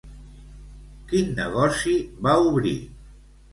Quin 1.11 1.29
negoci 1.41 1.95
va 2.27 2.37
obrir? 2.49 2.75